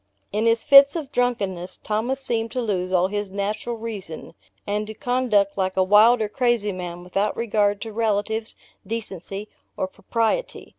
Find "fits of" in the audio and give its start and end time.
0.63-1.11